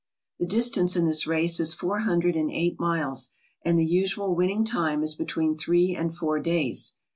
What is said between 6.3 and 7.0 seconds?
days.